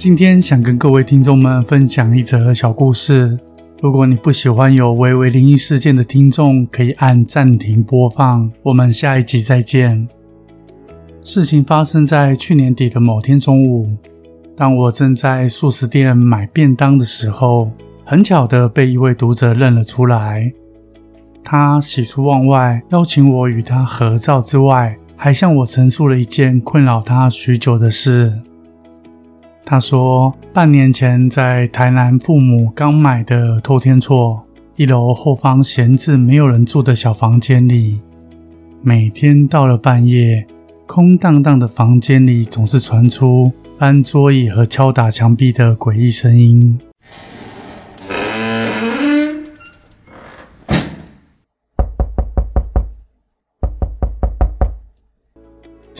[0.00, 3.38] 今天想跟各位听众们分享一则小故事。
[3.82, 8.50] 如果你不喜欢有微微灵异事件的听众，可以按暂停播放。
[8.62, 10.08] 我们下一集再见。
[11.20, 13.94] 事情发生在去年底的某天中午，
[14.56, 17.70] 当我正在素食店买便当的时候，
[18.02, 20.50] 很巧的被一位读者认了出来。
[21.44, 28.32] 他喜出望外，邀请我与他合照之外，还向我陈述了一件困扰他许久的事。
[29.64, 34.40] 他说，半年前在台南父母刚买的透天厝
[34.76, 38.00] 一楼后方闲置没有人住的小房间里，
[38.82, 40.44] 每天到了半夜，
[40.86, 46.80] 空荡荡的房间里总是传出搬桌椅和敲打墙壁的诡异声音。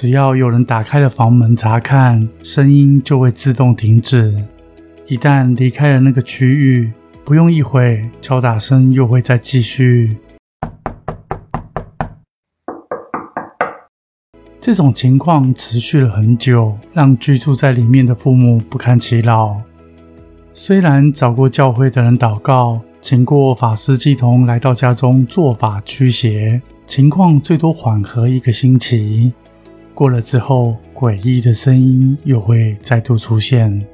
[0.00, 4.34] 只要有人打开了房门查看，声音就会自动停止。
[5.06, 6.90] 一旦离开了那个区域，
[7.22, 10.16] 不用一会，敲打声又会再继续。
[14.58, 19.60] 这种情况持续了很久，让居住在里面的父母不堪其扰。
[20.54, 29.34] 虽然找过教会的人祷告，请过法师祭童来到家中做法驱邪，情况最多缓和一个星期。
[30.00, 33.86] 过了之后，诡异的声音又会再度出现。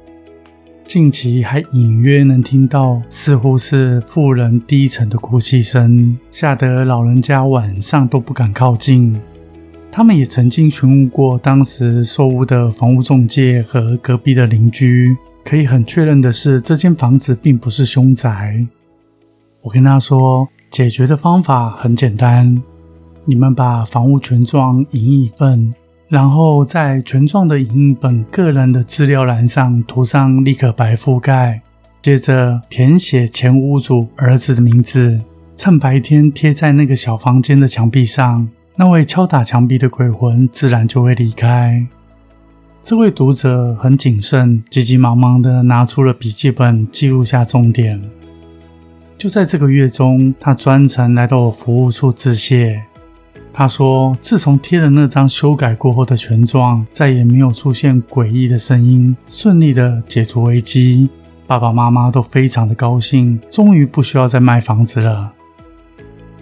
[0.85, 9.19] 近期还隐约能听到，似乎是妇人低沉的哭泣声，吓得老人家晚上都不敢靠近。
[9.91, 15.13] 他们也曾经询问过当时售屋的房屋中介和隔壁的邻居，
[15.43, 18.65] 可以很确认的是，这间房子并不是凶宅。
[19.61, 22.63] 我跟他说，解决的方法很简单，
[23.25, 25.73] 你们把房屋权状影一份。
[26.09, 31.61] 然后在全状的影印本个人的资料栏上涂上立可白覆盖，
[32.01, 35.19] 接着填写前屋主儿子的名字，
[35.57, 38.47] 趁白天贴在那个小房间的墙壁上，
[38.77, 41.85] 那位敲打墙壁的鬼魂自然就会离开。
[42.81, 48.01] 这位读者很谨慎，急急忙忙地拿出了笔记本记录下重点。
[49.17, 52.81] 就在这个月中，他专程来到我服务处致谢。
[53.59, 61.09] 他说：“自从贴了那张修改过后的权状，再也没有出现诡异的声音，顺利的解除危机。
[61.47, 65.33] 爸爸妈妈都非常的高兴，终于不需要再卖房子了。”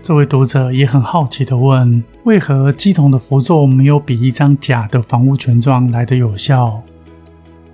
[0.04, 6.82] 这位读者也很好奇的问：“为何鸡同的符咒没有比一张假的房屋权状来的有效？”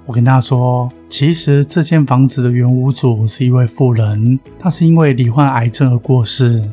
[0.06, 6.64] 我跟他说：“其实这间房子的原屋主是一位富人，他是因为罹患癌症而过世。”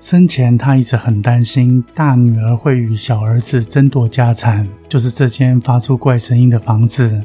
[0.00, 7.22] 生前，他一直很担心大女儿会与小儿子争夺家产，就是这间发出怪声音的房子。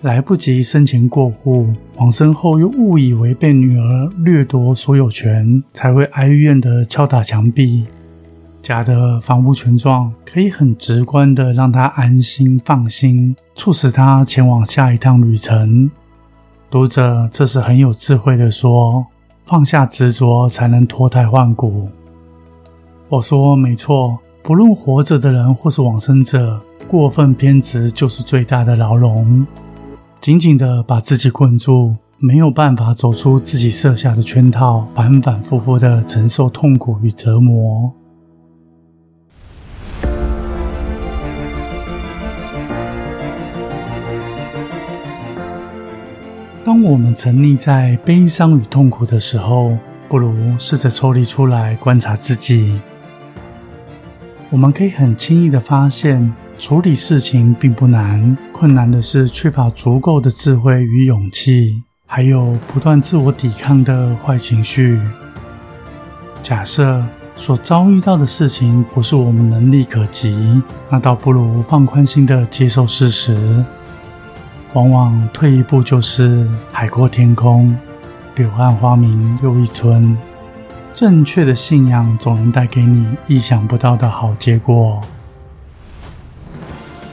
[0.00, 7.84] 来不及生前过户，往生后又误以为被女儿掠夺所有权，才会哀怨的敲打墙壁。
[8.62, 15.90] 假的房屋权状可以很直观的让他安心放心，促使他前往下一趟旅程。
[16.70, 19.06] 读者这时很有智慧的说。
[19.46, 21.88] 放下执着，才能脱胎换骨。
[23.08, 29.46] 我说没错，不论活着的人或是往生者，过分偏执就是最大的牢笼。
[30.20, 37.92] 紧紧的把自己困住，没有办法走出自己设下的圈套，反反复复的承受痛苦与折磨。
[46.66, 49.78] 当我们沉溺在悲伤与痛苦的时候，
[50.08, 52.80] 不如试着抽离出来观察自己。
[54.50, 65.00] 我们可以很轻易的发现，处理事情并不难，困难的是缺乏足够的智慧与勇气，还有不断自我抵抗的坏情绪。
[66.42, 67.00] 假设
[67.36, 70.60] 所遭遇到的事情不是我们能力可及，
[70.90, 73.64] 那倒不如放宽心的接受事实。
[74.76, 77.74] 往往退一步就是海阔天空，
[78.34, 80.14] 柳暗花明又一村。
[80.92, 85.00] 正确的信仰总能带给你意想不到的好结果。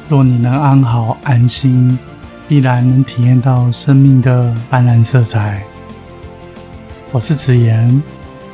[0.10, 1.98] 若你能安好安心，
[2.50, 5.64] 必然能体验到生命的斑斓色彩。
[7.14, 8.04] 我是子言，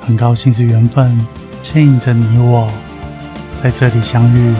[0.02, 1.20] 很高兴是缘分
[1.64, 2.72] 牵引着你我
[3.58, 4.54] 在这里相遇。